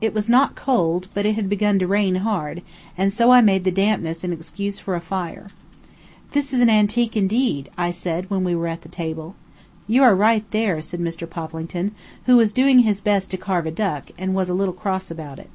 It 0.00 0.14
was 0.14 0.28
not 0.28 0.54
cold, 0.54 1.08
but 1.14 1.26
it 1.26 1.34
had 1.34 1.48
begun 1.48 1.80
to 1.80 1.86
rain 1.88 2.14
hard, 2.22 2.62
and 2.96 3.12
so 3.12 3.32
I 3.32 3.40
made 3.40 3.64
the 3.64 3.72
dampness 3.72 4.22
an 4.22 4.32
excuse 4.32 4.78
for 4.78 4.94
a 4.94 5.00
fire. 5.00 5.50
"This 6.30 6.52
is 6.52 6.60
antique, 6.62 7.16
indeed," 7.16 7.70
I 7.76 7.90
said, 7.90 8.30
when 8.30 8.44
we 8.44 8.54
were 8.54 8.68
at 8.68 8.82
the 8.82 8.88
table. 8.88 9.34
"You 9.88 10.04
are 10.04 10.14
right 10.14 10.48
there," 10.52 10.80
said 10.80 11.00
Mr. 11.00 11.28
Poplington, 11.28 11.90
who 12.26 12.36
was 12.36 12.52
doing 12.52 12.78
his 12.86 13.00
best 13.00 13.32
to 13.32 13.36
carve 13.36 13.66
a 13.66 13.72
duck, 13.72 14.12
and 14.16 14.32
was 14.32 14.48
a 14.48 14.54
little 14.54 14.72
cross 14.74 15.10
about 15.10 15.40
it. 15.40 15.50